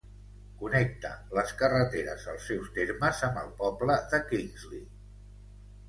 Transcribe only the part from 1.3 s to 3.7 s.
les carreteres als seus termes amb el